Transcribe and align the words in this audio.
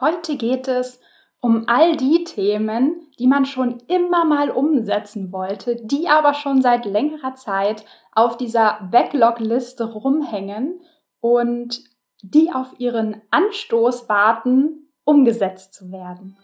Heute 0.00 0.36
geht 0.36 0.66
es 0.66 0.98
um 1.40 1.64
all 1.66 1.94
die 1.94 2.24
Themen, 2.24 3.06
die 3.18 3.26
man 3.26 3.44
schon 3.44 3.82
immer 3.86 4.24
mal 4.24 4.50
umsetzen 4.50 5.30
wollte, 5.30 5.76
die 5.76 6.08
aber 6.08 6.32
schon 6.32 6.62
seit 6.62 6.86
längerer 6.86 7.34
Zeit 7.34 7.84
auf 8.12 8.38
dieser 8.38 8.88
Backlog-Liste 8.90 9.92
rumhängen 9.92 10.80
und 11.20 11.84
die 12.22 12.50
auf 12.50 12.74
ihren 12.78 13.20
Anstoß 13.30 14.08
warten, 14.08 14.88
umgesetzt 15.04 15.74
zu 15.74 15.92
werden. 15.92 16.38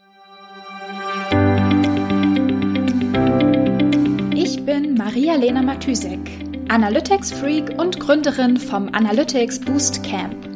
Ich 4.34 4.64
bin 4.66 4.94
Maria-Lena 4.94 5.62
Matysek, 5.62 6.20
Analytics-Freak 6.68 7.80
und 7.80 8.00
Gründerin 8.00 8.58
vom 8.58 8.88
Analytics 8.92 9.60
Boost 9.60 10.02
Camp. 10.02 10.55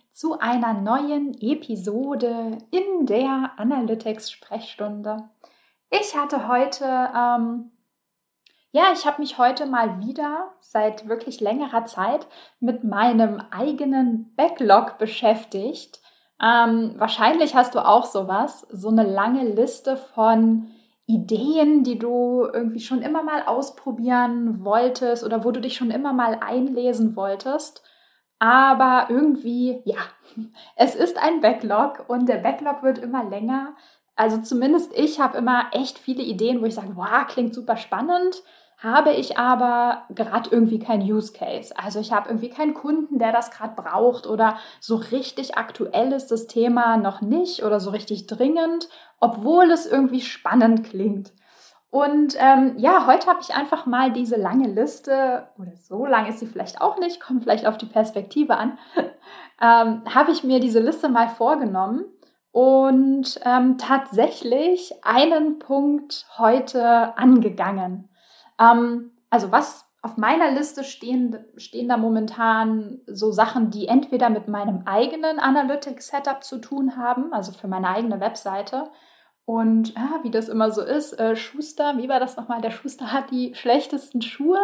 zu 0.11 0.39
einer 0.39 0.73
neuen 0.73 1.33
Episode 1.39 2.57
in 2.71 3.05
der 3.05 3.51
Analytics 3.57 4.29
Sprechstunde. 4.31 5.29
Ich 5.89 6.15
hatte 6.15 6.47
heute, 6.47 6.85
ähm, 6.85 7.71
ja, 8.71 8.91
ich 8.93 9.05
habe 9.05 9.21
mich 9.21 9.37
heute 9.37 9.65
mal 9.65 9.99
wieder 9.99 10.51
seit 10.59 11.07
wirklich 11.07 11.39
längerer 11.39 11.85
Zeit 11.85 12.27
mit 12.59 12.83
meinem 12.83 13.41
eigenen 13.51 14.33
Backlog 14.35 14.97
beschäftigt. 14.97 16.01
Ähm, 16.41 16.95
wahrscheinlich 16.97 17.55
hast 17.55 17.75
du 17.75 17.85
auch 17.85 18.05
sowas, 18.05 18.67
so 18.71 18.89
eine 18.89 19.03
lange 19.03 19.43
Liste 19.43 19.95
von 19.95 20.71
Ideen, 21.05 21.83
die 21.83 21.99
du 21.99 22.47
irgendwie 22.51 22.79
schon 22.79 23.01
immer 23.01 23.21
mal 23.21 23.43
ausprobieren 23.43 24.63
wolltest 24.63 25.23
oder 25.23 25.43
wo 25.43 25.51
du 25.51 25.61
dich 25.61 25.75
schon 25.75 25.91
immer 25.91 26.13
mal 26.13 26.39
einlesen 26.41 27.15
wolltest. 27.15 27.83
Aber 28.41 29.05
irgendwie, 29.09 29.83
ja, 29.85 29.99
es 30.75 30.95
ist 30.95 31.21
ein 31.21 31.41
Backlog 31.41 32.05
und 32.07 32.27
der 32.27 32.37
Backlog 32.37 32.81
wird 32.81 32.97
immer 32.97 33.23
länger. 33.23 33.75
Also 34.15 34.39
zumindest 34.39 34.91
ich 34.97 35.19
habe 35.19 35.37
immer 35.37 35.65
echt 35.73 35.99
viele 35.99 36.23
Ideen, 36.23 36.59
wo 36.59 36.65
ich 36.65 36.73
sage, 36.73 36.95
wow, 36.95 37.27
klingt 37.27 37.53
super 37.53 37.77
spannend 37.77 38.41
habe 38.81 39.13
ich 39.13 39.37
aber 39.37 40.05
gerade 40.09 40.49
irgendwie 40.49 40.79
kein 40.79 41.01
Use 41.01 41.33
Case. 41.33 41.77
Also 41.77 41.99
ich 41.99 42.11
habe 42.11 42.29
irgendwie 42.29 42.49
keinen 42.49 42.73
Kunden, 42.73 43.19
der 43.19 43.31
das 43.31 43.51
gerade 43.51 43.79
braucht 43.79 44.25
oder 44.25 44.57
so 44.79 44.95
richtig 44.95 45.55
aktuell 45.55 46.11
ist 46.13 46.31
das 46.31 46.47
Thema 46.47 46.97
noch 46.97 47.21
nicht 47.21 47.63
oder 47.63 47.79
so 47.79 47.91
richtig 47.91 48.25
dringend, 48.25 48.89
obwohl 49.19 49.69
es 49.69 49.85
irgendwie 49.85 50.21
spannend 50.21 50.83
klingt. 50.83 51.31
Und 51.91 52.37
ähm, 52.39 52.75
ja, 52.77 53.05
heute 53.05 53.27
habe 53.27 53.41
ich 53.41 53.53
einfach 53.53 53.85
mal 53.85 54.13
diese 54.13 54.37
lange 54.37 54.69
Liste, 54.69 55.49
oder 55.59 55.75
so 55.75 56.05
lang 56.05 56.25
ist 56.25 56.39
sie 56.39 56.47
vielleicht 56.47 56.79
auch 56.79 56.97
nicht, 56.97 57.19
kommt 57.19 57.43
vielleicht 57.43 57.67
auf 57.67 57.77
die 57.77 57.85
Perspektive 57.85 58.55
an, 58.55 58.79
ähm, 59.61 60.03
habe 60.15 60.31
ich 60.31 60.45
mir 60.45 60.61
diese 60.61 60.79
Liste 60.79 61.09
mal 61.09 61.27
vorgenommen 61.27 62.05
und 62.53 63.39
ähm, 63.43 63.77
tatsächlich 63.77 64.93
einen 65.03 65.59
Punkt 65.59 66.27
heute 66.37 67.17
angegangen. 67.17 68.09
Ähm, 68.57 69.11
also 69.29 69.51
was 69.51 69.85
auf 70.01 70.15
meiner 70.15 70.49
Liste 70.51 70.85
stehen, 70.85 71.45
stehen 71.57 71.89
da 71.89 71.97
momentan 71.97 73.01
so 73.05 73.31
Sachen, 73.31 73.69
die 73.69 73.89
entweder 73.89 74.29
mit 74.29 74.47
meinem 74.47 74.83
eigenen 74.85 75.39
Analytics-Setup 75.39 76.41
zu 76.41 76.59
tun 76.59 76.95
haben, 76.95 77.33
also 77.33 77.51
für 77.51 77.67
meine 77.67 77.89
eigene 77.89 78.21
Webseite. 78.21 78.85
Und 79.45 79.93
ah, 79.97 80.19
wie 80.23 80.31
das 80.31 80.49
immer 80.49 80.71
so 80.71 80.81
ist, 80.81 81.19
äh, 81.19 81.35
Schuster, 81.35 81.97
wie 81.97 82.07
war 82.07 82.19
das 82.19 82.37
nochmal? 82.37 82.61
Der 82.61 82.71
Schuster 82.71 83.11
hat 83.11 83.31
die 83.31 83.53
schlechtesten 83.55 84.21
Schuhe. 84.21 84.59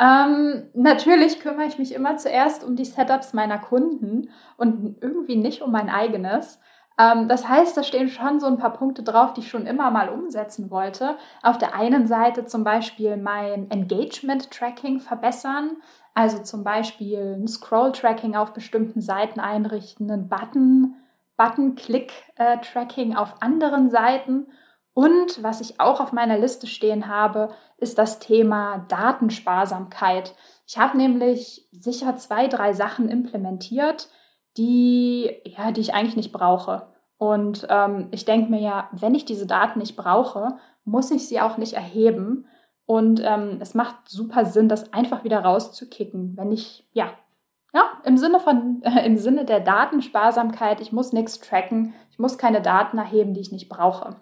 Ähm, 0.00 0.70
natürlich 0.74 1.40
kümmere 1.40 1.66
ich 1.66 1.78
mich 1.78 1.94
immer 1.94 2.16
zuerst 2.16 2.64
um 2.64 2.76
die 2.76 2.84
Setups 2.84 3.32
meiner 3.32 3.58
Kunden 3.58 4.30
und 4.56 4.96
irgendwie 5.00 5.36
nicht 5.36 5.60
um 5.62 5.72
mein 5.72 5.90
eigenes. 5.90 6.60
Ähm, 6.98 7.28
das 7.28 7.48
heißt, 7.48 7.76
da 7.76 7.82
stehen 7.82 8.08
schon 8.08 8.40
so 8.40 8.46
ein 8.46 8.58
paar 8.58 8.72
Punkte 8.72 9.02
drauf, 9.02 9.32
die 9.34 9.40
ich 9.40 9.48
schon 9.48 9.66
immer 9.66 9.90
mal 9.90 10.08
umsetzen 10.08 10.70
wollte. 10.70 11.16
Auf 11.42 11.58
der 11.58 11.74
einen 11.74 12.06
Seite 12.06 12.44
zum 12.44 12.64
Beispiel 12.64 13.16
mein 13.16 13.70
Engagement-Tracking 13.70 15.00
verbessern, 15.00 15.76
also 16.14 16.42
zum 16.42 16.64
Beispiel 16.64 17.36
ein 17.38 17.46
Scroll-Tracking 17.46 18.34
auf 18.34 18.52
bestimmten 18.52 19.00
Seiten 19.00 19.38
einrichten, 19.40 20.10
einen 20.10 20.28
Button, 20.28 20.96
Button-Click-Tracking 21.38 23.16
auf 23.16 23.40
anderen 23.40 23.88
Seiten. 23.88 24.48
Und 24.92 25.42
was 25.42 25.62
ich 25.62 25.80
auch 25.80 26.00
auf 26.00 26.12
meiner 26.12 26.36
Liste 26.36 26.66
stehen 26.66 27.08
habe, 27.08 27.50
ist 27.78 27.96
das 27.96 28.18
Thema 28.18 28.84
Datensparsamkeit. 28.88 30.34
Ich 30.66 30.76
habe 30.76 30.98
nämlich 30.98 31.66
sicher 31.72 32.16
zwei, 32.16 32.48
drei 32.48 32.74
Sachen 32.74 33.08
implementiert, 33.08 34.08
die, 34.58 35.30
ja, 35.44 35.70
die 35.70 35.80
ich 35.80 35.94
eigentlich 35.94 36.16
nicht 36.16 36.32
brauche. 36.32 36.88
Und 37.16 37.66
ähm, 37.70 38.08
ich 38.10 38.24
denke 38.24 38.50
mir 38.50 38.60
ja, 38.60 38.88
wenn 38.92 39.14
ich 39.14 39.24
diese 39.24 39.46
Daten 39.46 39.78
nicht 39.78 39.96
brauche, 39.96 40.58
muss 40.84 41.10
ich 41.10 41.28
sie 41.28 41.40
auch 41.40 41.56
nicht 41.56 41.74
erheben. 41.74 42.46
Und 42.84 43.22
ähm, 43.24 43.58
es 43.60 43.74
macht 43.74 44.08
super 44.08 44.44
Sinn, 44.44 44.68
das 44.68 44.92
einfach 44.92 45.22
wieder 45.22 45.40
rauszukicken, 45.40 46.36
wenn 46.36 46.50
ich, 46.50 46.88
ja, 46.92 47.12
ja, 47.72 47.84
im 48.04 48.16
Sinne 48.16 48.40
von, 48.40 48.82
äh, 48.82 49.04
im 49.04 49.18
Sinne 49.18 49.44
der 49.44 49.60
Datensparsamkeit, 49.60 50.80
ich 50.80 50.92
muss 50.92 51.12
nichts 51.12 51.40
tracken, 51.40 51.94
ich 52.10 52.18
muss 52.18 52.38
keine 52.38 52.62
Daten 52.62 52.98
erheben, 52.98 53.34
die 53.34 53.40
ich 53.40 53.52
nicht 53.52 53.68
brauche. 53.68 54.16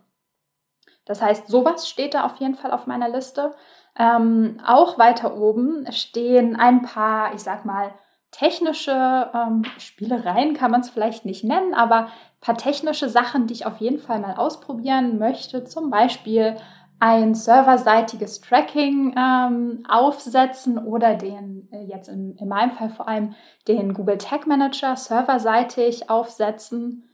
Das 1.04 1.22
heißt, 1.22 1.46
sowas 1.46 1.88
steht 1.88 2.14
da 2.14 2.24
auf 2.24 2.36
jeden 2.36 2.56
Fall 2.56 2.72
auf 2.72 2.86
meiner 2.86 3.08
Liste. 3.08 3.54
Ähm, 3.96 4.60
auch 4.66 4.98
weiter 4.98 5.36
oben 5.36 5.86
stehen 5.92 6.56
ein 6.56 6.82
paar, 6.82 7.32
ich 7.34 7.40
sag 7.40 7.64
mal, 7.64 7.94
technische 8.32 9.30
ähm, 9.32 9.62
Spielereien 9.78 10.52
kann 10.54 10.70
man 10.70 10.80
es 10.82 10.90
vielleicht 10.90 11.24
nicht 11.24 11.44
nennen, 11.44 11.72
aber 11.72 12.06
ein 12.06 12.40
paar 12.40 12.56
technische 12.56 13.08
Sachen, 13.08 13.46
die 13.46 13.54
ich 13.54 13.66
auf 13.66 13.78
jeden 13.78 13.98
Fall 13.98 14.18
mal 14.18 14.34
ausprobieren 14.34 15.18
möchte. 15.18 15.64
Zum 15.64 15.90
Beispiel 15.90 16.56
ein 16.98 17.34
serverseitiges 17.34 18.40
Tracking 18.40 19.14
ähm, 19.16 19.84
aufsetzen 19.88 20.78
oder 20.78 21.14
den, 21.14 21.68
äh, 21.70 21.84
jetzt 21.84 22.08
in, 22.08 22.36
in 22.36 22.48
meinem 22.48 22.72
Fall 22.72 22.90
vor 22.90 23.06
allem, 23.06 23.34
den 23.68 23.92
Google 23.92 24.18
Tag 24.18 24.46
Manager 24.46 24.96
serverseitig 24.96 26.08
aufsetzen. 26.08 27.08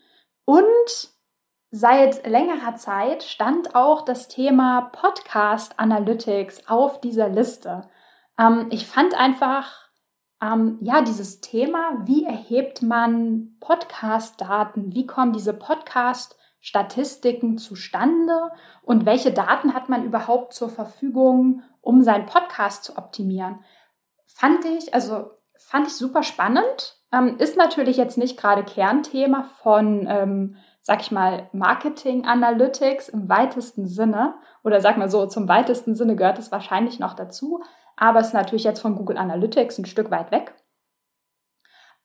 Und 0.44 1.10
seit 1.70 2.26
längerer 2.26 2.76
Zeit 2.76 3.24
stand 3.24 3.74
auch 3.74 4.02
das 4.02 4.28
Thema 4.28 4.90
Podcast 4.92 5.78
Analytics 5.78 6.68
auf 6.68 7.00
dieser 7.00 7.28
Liste. 7.28 7.88
Ähm, 8.38 8.68
ich 8.70 8.86
fand 8.86 9.18
einfach 9.18 9.82
ähm, 10.42 10.78
ja, 10.80 11.02
dieses 11.02 11.40
Thema, 11.40 12.02
wie 12.04 12.24
erhebt 12.24 12.82
man 12.82 13.56
Podcast-Daten? 13.60 14.92
Wie 14.92 15.06
kommen 15.06 15.32
diese 15.32 15.54
Podcast-Statistiken 16.62 17.58
zustande? 17.58 18.50
Und 18.82 19.06
welche 19.06 19.32
Daten 19.32 19.74
hat 19.74 19.88
man 19.88 20.04
überhaupt 20.04 20.54
zur 20.54 20.68
Verfügung, 20.68 21.62
um 21.80 22.02
seinen 22.02 22.26
Podcast 22.26 22.84
zu 22.84 22.96
optimieren? 22.96 23.60
Fand 24.26 24.64
ich, 24.64 24.94
also 24.94 25.30
fand 25.58 25.88
ich 25.88 25.94
super 25.94 26.22
spannend. 26.22 26.96
Ähm, 27.12 27.36
ist 27.38 27.56
natürlich 27.56 27.96
jetzt 27.96 28.16
nicht 28.16 28.38
gerade 28.38 28.64
Kernthema 28.64 29.42
von, 29.42 30.06
ähm, 30.08 30.56
sag 30.80 31.02
ich 31.02 31.10
mal, 31.10 31.50
Marketing 31.52 32.24
Analytics 32.24 33.10
im 33.10 33.28
weitesten 33.28 33.86
Sinne. 33.86 34.34
Oder 34.64 34.80
sag 34.80 34.96
mal 34.96 35.10
so, 35.10 35.26
zum 35.26 35.48
weitesten 35.48 35.94
Sinne 35.94 36.16
gehört 36.16 36.38
es 36.38 36.50
wahrscheinlich 36.50 36.98
noch 36.98 37.14
dazu 37.14 37.62
aber 37.96 38.20
es 38.20 38.28
ist 38.28 38.34
natürlich 38.34 38.64
jetzt 38.64 38.80
von 38.80 38.96
Google 38.96 39.16
Analytics 39.16 39.78
ein 39.78 39.86
Stück 39.86 40.10
weit 40.10 40.30
weg. 40.30 40.54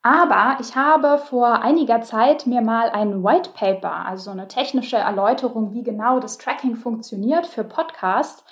Aber 0.07 0.55
ich 0.61 0.73
habe 0.77 1.17
vor 1.17 1.61
einiger 1.63 1.99
Zeit 1.99 2.47
mir 2.47 2.61
mal 2.61 2.89
ein 2.91 3.25
White 3.25 3.49
Paper, 3.53 4.05
also 4.05 4.31
eine 4.31 4.47
technische 4.47 4.95
Erläuterung, 4.95 5.73
wie 5.73 5.83
genau 5.83 6.21
das 6.21 6.37
Tracking 6.37 6.77
funktioniert 6.77 7.45
für 7.45 7.65
Podcast, 7.65 8.45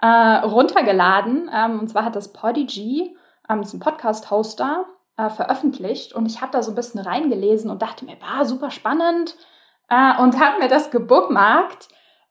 äh, 0.00 0.06
runtergeladen. 0.06 1.50
Ähm, 1.52 1.80
und 1.80 1.88
zwar 1.88 2.06
hat 2.06 2.16
das 2.16 2.32
Podigy, 2.32 3.14
ähm, 3.50 3.58
das 3.58 3.68
ist 3.68 3.74
ein 3.74 3.80
Podcast-Hoster, 3.80 4.86
äh, 5.18 5.28
veröffentlicht. 5.28 6.14
Und 6.14 6.24
ich 6.24 6.40
habe 6.40 6.52
da 6.52 6.62
so 6.62 6.72
ein 6.72 6.76
bisschen 6.76 7.00
reingelesen 7.00 7.70
und 7.70 7.82
dachte 7.82 8.06
mir, 8.06 8.16
war 8.22 8.46
super 8.46 8.70
spannend 8.70 9.36
äh, 9.90 10.18
und 10.18 10.40
habe 10.40 10.60
mir 10.60 10.68
das 10.68 10.90
gebookmarkt. 10.90 11.88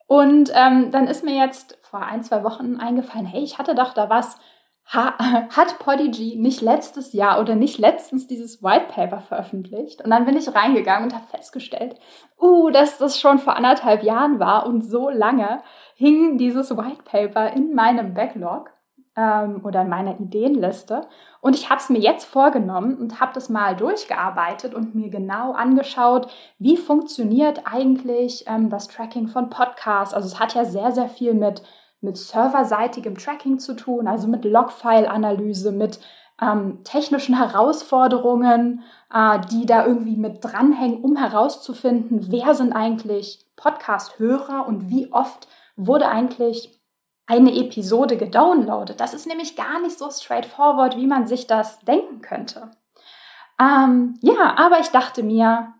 Und 0.07 0.51
ähm, 0.55 0.89
dann 0.89 1.05
ist 1.05 1.23
mir 1.23 1.35
jetzt 1.35 1.77
vor 1.83 2.01
ein, 2.01 2.23
zwei 2.23 2.43
Wochen 2.43 2.77
eingefallen, 2.77 3.27
hey, 3.27 3.43
ich 3.43 3.59
hatte 3.59 3.75
doch 3.75 3.93
da 3.93 4.09
was 4.09 4.39
hat 4.93 5.79
Podigy 5.79 6.35
nicht 6.35 6.61
letztes 6.61 7.13
Jahr 7.13 7.39
oder 7.39 7.55
nicht 7.55 7.77
letztens 7.77 8.27
dieses 8.27 8.61
White 8.61 8.87
Paper 8.89 9.21
veröffentlicht? 9.21 10.03
Und 10.03 10.09
dann 10.09 10.25
bin 10.25 10.35
ich 10.35 10.53
reingegangen 10.53 11.09
und 11.09 11.15
habe 11.15 11.27
festgestellt, 11.27 11.95
uh, 12.39 12.69
dass 12.71 12.97
das 12.97 13.19
schon 13.19 13.39
vor 13.39 13.55
anderthalb 13.55 14.03
Jahren 14.03 14.39
war 14.39 14.65
und 14.65 14.81
so 14.81 15.09
lange 15.09 15.61
hing 15.95 16.37
dieses 16.37 16.75
White 16.75 17.03
Paper 17.05 17.53
in 17.53 17.73
meinem 17.73 18.13
Backlog 18.13 18.71
ähm, 19.15 19.61
oder 19.63 19.81
in 19.81 19.89
meiner 19.89 20.19
Ideenliste. 20.19 21.07
Und 21.41 21.55
ich 21.55 21.69
habe 21.69 21.79
es 21.79 21.89
mir 21.89 21.99
jetzt 21.99 22.25
vorgenommen 22.25 22.97
und 22.97 23.19
habe 23.19 23.33
das 23.33 23.49
mal 23.49 23.75
durchgearbeitet 23.75 24.73
und 24.73 24.95
mir 24.95 25.09
genau 25.09 25.53
angeschaut, 25.53 26.27
wie 26.59 26.77
funktioniert 26.77 27.61
eigentlich 27.65 28.45
ähm, 28.47 28.69
das 28.69 28.87
Tracking 28.87 29.27
von 29.27 29.49
Podcasts. 29.49 30.13
Also 30.13 30.27
es 30.27 30.39
hat 30.39 30.53
ja 30.53 30.65
sehr, 30.65 30.91
sehr 30.91 31.09
viel 31.09 31.33
mit 31.33 31.63
mit 32.01 32.17
serverseitigem 32.17 33.17
Tracking 33.17 33.59
zu 33.59 33.75
tun, 33.75 34.07
also 34.07 34.27
mit 34.27 34.43
Logfile-Analyse, 34.43 35.71
mit 35.71 35.99
ähm, 36.41 36.83
technischen 36.83 37.37
Herausforderungen, 37.37 38.83
äh, 39.13 39.39
die 39.51 39.65
da 39.67 39.85
irgendwie 39.85 40.17
mit 40.17 40.43
dranhängen, 40.43 41.01
um 41.01 41.15
herauszufinden, 41.15 42.31
wer 42.31 42.55
sind 42.55 42.73
eigentlich 42.73 43.45
Podcast-Hörer 43.55 44.67
und 44.67 44.89
wie 44.89 45.11
oft 45.11 45.47
wurde 45.75 46.09
eigentlich 46.09 46.81
eine 47.27 47.55
Episode 47.55 48.17
gedownloadet. 48.17 48.99
Das 48.99 49.13
ist 49.13 49.27
nämlich 49.27 49.55
gar 49.55 49.79
nicht 49.81 49.97
so 49.97 50.09
straightforward, 50.09 50.97
wie 50.97 51.07
man 51.07 51.27
sich 51.27 51.47
das 51.47 51.79
denken 51.79 52.21
könnte. 52.21 52.71
Ähm, 53.59 54.17
ja, 54.21 54.55
aber 54.57 54.79
ich 54.79 54.89
dachte 54.89 55.21
mir, 55.21 55.73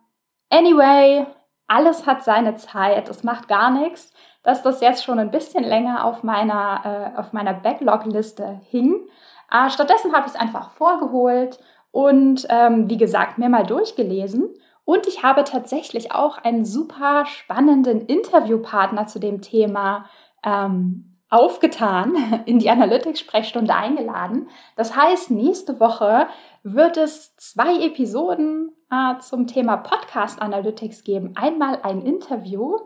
anyway, 0.50 1.26
alles 1.68 2.06
hat 2.06 2.24
seine 2.24 2.56
Zeit, 2.56 3.10
es 3.10 3.24
macht 3.24 3.48
gar 3.48 3.72
nichts 3.72 4.14
dass 4.44 4.64
das 4.64 4.82
jetzt 4.82 5.04
schon 5.04 5.20
ein 5.20 5.32
bisschen 5.32 5.64
länger 5.64 6.06
auf 6.06 6.24
meiner, 6.24 7.16
äh, 7.18 7.24
meiner 7.32 7.54
Backlog-Liste 7.54 8.62
hing. 8.70 9.08
Äh, 9.52 9.70
stattdessen 9.70 10.14
habe 10.14 10.28
ich 10.28 10.34
es 10.34 10.40
einfach 10.40 10.72
vorgeholt 10.72 11.60
und 11.92 12.48
ähm, 12.50 12.90
wie 12.90 12.98
gesagt 12.98 13.38
mir 13.38 13.50
mal 13.50 13.66
durchgelesen. 13.66 14.50
Und 14.86 15.08
ich 15.08 15.24
habe 15.24 15.44
tatsächlich 15.44 16.12
auch 16.12 16.38
einen 16.38 16.66
super 16.66 17.26
spannenden 17.26 18.02
Interviewpartner 18.02 19.08
zu 19.08 19.20
dem 19.20 19.42
Thema 19.42 20.06
ähm, 20.44 21.12
aufgetan, 21.30 22.44
in 22.46 22.60
die 22.60 22.70
Analytics-Sprechstunde 22.70 23.74
eingeladen. 23.74 24.50
Das 24.76 24.96
heißt, 24.96 25.32
nächste 25.32 25.80
Woche 25.80 26.28
wird 26.64 26.98
es 26.98 27.36
zwei 27.38 27.86
Episoden 27.86 28.72
äh, 28.92 29.18
zum 29.20 29.48
Thema 29.48 29.78
Podcast 29.78 30.42
Analytics 30.42 31.04
geben. 31.04 31.34
Einmal 31.36 31.80
ein 31.84 32.02
Interview 32.02 32.78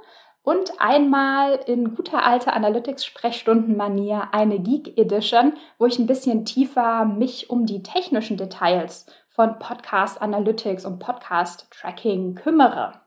und 0.46 0.80
einmal 0.80 1.60
in 1.66 1.96
guter 1.96 2.24
alter 2.24 2.54
Analytics-Sprechstunden-Manier 2.54 4.30
eine 4.32 4.60
Geek 4.60 4.98
Edition, 4.98 5.54
wo 5.80 5.88
ich 5.88 5.98
ein 5.98 6.06
bisschen 6.06 6.46
tiefer 6.46 7.04
mich 7.04 7.50
um 7.50 7.66
die 7.66 7.82
technischen 7.82 8.38
Details 8.38 9.08
von 9.28 9.58
Podcast 9.58 10.22
Analytics 10.22 10.86
und 10.86 11.00
Podcast 11.00 11.68
Tracking 11.72 12.36
kümmere. 12.36 13.02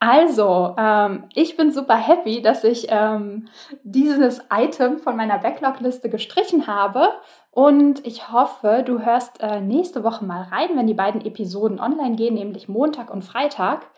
Also, 0.00 0.74
ähm, 0.78 1.28
ich 1.34 1.56
bin 1.56 1.72
super 1.72 1.96
happy, 1.96 2.42
dass 2.42 2.62
ich 2.64 2.86
ähm, 2.90 3.48
dieses 3.82 4.42
Item 4.50 4.98
von 4.98 5.16
meiner 5.16 5.38
Backlog-Liste 5.38 6.10
gestrichen 6.10 6.66
habe 6.66 7.08
und 7.50 8.06
ich 8.06 8.30
hoffe, 8.32 8.82
du 8.84 9.00
hörst 9.00 9.42
äh, 9.42 9.60
nächste 9.60 10.04
Woche 10.04 10.24
mal 10.26 10.42
rein, 10.42 10.70
wenn 10.74 10.86
die 10.86 10.94
beiden 10.94 11.24
Episoden 11.24 11.80
online 11.80 12.16
gehen, 12.16 12.34
nämlich 12.34 12.68
Montag 12.68 13.10
und 13.10 13.22
Freitag. 13.22 13.90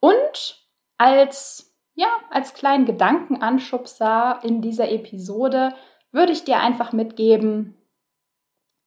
Und 0.00 0.64
als 0.96 1.73
ja, 1.94 2.08
als 2.30 2.54
kleinen 2.54 2.84
Gedankenanschubser 2.84 4.40
in 4.42 4.60
dieser 4.60 4.90
Episode 4.90 5.74
würde 6.12 6.32
ich 6.32 6.44
dir 6.44 6.58
einfach 6.58 6.92
mitgeben, 6.92 7.76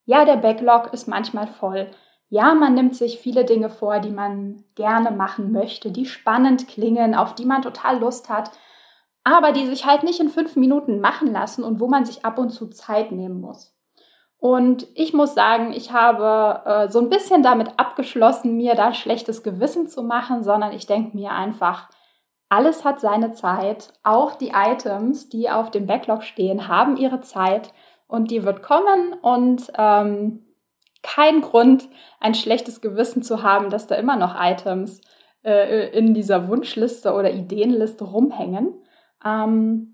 ja, 0.06 0.24
der 0.24 0.38
Backlog 0.38 0.94
ist 0.94 1.08
manchmal 1.08 1.48
voll. 1.48 1.92
Ja, 2.30 2.54
man 2.54 2.74
nimmt 2.74 2.96
sich 2.96 3.20
viele 3.20 3.46
Dinge 3.46 3.70
vor, 3.70 4.00
die 4.00 4.10
man 4.10 4.64
gerne 4.76 5.12
machen 5.12 5.52
möchte, 5.52 5.92
die 5.92 6.06
spannend 6.06 6.68
klingen, 6.68 7.16
auf 7.16 7.36
die 7.36 7.46
man 7.46 7.62
total 7.62 8.00
Lust 8.00 8.30
hat, 8.30 8.52
aber 9.24 9.52
die 9.52 9.68
sich 9.68 9.86
halt 9.86 10.04
nicht 10.04 10.20
in 10.20 10.30
fünf 10.30 10.56
Minuten 10.56 11.02
machen 11.02 11.32
lassen 11.32 11.64
und 11.64 11.80
wo 11.82 11.88
man 11.88 12.06
sich 12.06 12.26
ab 12.26 12.40
und 12.40 12.50
zu 12.50 12.68
Zeit 12.68 13.12
nehmen 13.12 13.42
muss. 13.42 13.78
Und 14.40 14.88
ich 14.94 15.14
muss 15.14 15.34
sagen, 15.34 15.74
ich 15.74 15.92
habe 15.92 16.62
äh, 16.66 16.90
so 16.90 17.00
ein 17.00 17.10
bisschen 17.10 17.44
damit 17.44 17.72
abgeschlossen, 17.78 18.56
mir 18.56 18.76
da 18.76 18.94
schlechtes 18.94 19.44
Gewissen 19.44 19.88
zu 19.88 20.04
machen, 20.04 20.44
sondern 20.44 20.72
ich 20.72 20.86
denke 20.86 21.18
mir 21.18 21.32
einfach, 21.32 21.90
alles 22.50 22.86
hat 22.86 23.00
seine 23.00 23.34
Zeit. 23.34 23.94
Auch 24.04 24.36
die 24.36 24.52
Items, 24.56 25.30
die 25.30 25.50
auf 25.50 25.72
dem 25.72 25.86
Backlog 25.86 26.24
stehen, 26.24 26.68
haben 26.68 26.98
ihre 26.98 27.22
Zeit 27.22 27.74
und 28.08 28.32
die 28.32 28.44
wird 28.44 28.64
kommen 28.64 29.14
und 29.22 29.72
ähm, 29.78 30.46
kein 31.04 31.42
Grund, 31.42 31.90
ein 32.20 32.34
schlechtes 32.34 32.82
Gewissen 32.82 33.22
zu 33.22 33.44
haben, 33.44 33.70
dass 33.70 33.88
da 33.88 33.96
immer 33.96 34.16
noch 34.16 34.36
Items 34.40 35.02
äh, 35.44 35.90
in 35.90 36.14
dieser 36.14 36.48
Wunschliste 36.48 37.14
oder 37.14 37.32
Ideenliste 37.32 38.04
rumhängen. 38.04 38.74
Ähm, 39.24 39.94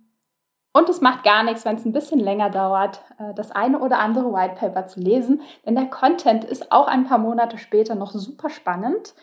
und 0.75 0.89
es 0.89 1.01
macht 1.01 1.23
gar 1.23 1.43
nichts, 1.43 1.65
wenn 1.65 1.75
es 1.75 1.85
ein 1.85 1.93
bisschen 1.93 2.19
länger 2.19 2.49
dauert, 2.49 3.01
äh, 3.19 3.33
das 3.35 3.51
eine 3.51 3.79
oder 3.79 3.99
andere 3.99 4.33
White 4.33 4.55
Paper 4.55 4.87
zu 4.87 4.99
lesen, 4.99 5.41
denn 5.65 5.75
der 5.75 5.85
Content 5.85 6.43
ist 6.43 6.71
auch 6.71 6.87
ein 6.87 7.05
paar 7.05 7.19
Monate 7.19 7.57
später 7.57 7.95
noch 7.95 8.11
super 8.11 8.49
spannend 8.49 9.13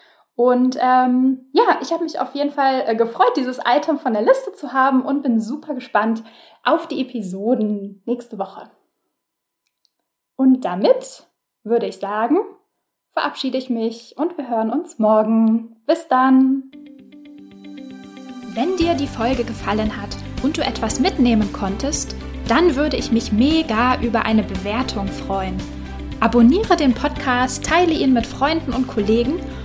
und 0.40 0.78
ähm, 0.80 1.50
ja, 1.52 1.64
ich 1.82 1.92
habe 1.92 2.02
mich 2.02 2.18
auf 2.18 2.34
jeden 2.34 2.50
Fall 2.50 2.84
äh, 2.86 2.96
gefreut, 2.96 3.36
dieses 3.36 3.58
Item 3.62 3.98
von 3.98 4.14
der 4.14 4.22
Liste 4.22 4.54
zu 4.54 4.72
haben 4.72 5.02
und 5.02 5.22
bin 5.22 5.38
super 5.38 5.74
gespannt 5.74 6.24
auf 6.64 6.88
die 6.88 7.02
Episoden 7.02 8.02
nächste 8.06 8.38
Woche. 8.38 8.70
Und 10.36 10.64
damit 10.64 11.26
würde 11.62 11.84
ich 11.84 11.98
sagen, 11.98 12.38
verabschiede 13.10 13.58
ich 13.58 13.68
mich 13.68 14.14
und 14.16 14.38
wir 14.38 14.48
hören 14.48 14.70
uns 14.70 14.98
morgen. 14.98 15.76
Bis 15.84 16.08
dann! 16.08 16.70
Wenn 18.54 18.78
dir 18.78 18.94
die 18.94 19.08
Folge 19.08 19.44
gefallen 19.44 20.00
hat 20.00 20.16
und 20.42 20.56
du 20.56 20.62
etwas 20.62 21.00
mitnehmen 21.00 21.52
konntest, 21.52 22.16
dann 22.48 22.76
würde 22.76 22.96
ich 22.96 23.12
mich 23.12 23.30
mega 23.30 24.00
über 24.00 24.24
eine 24.24 24.42
Bewertung 24.42 25.06
freuen. 25.08 25.58
Abonniere 26.20 26.76
den 26.76 26.94
Podcast, 26.94 27.66
teile 27.66 27.92
ihn 27.92 28.14
mit 28.14 28.26
Freunden 28.26 28.72
und 28.72 28.86
Kollegen 28.86 29.38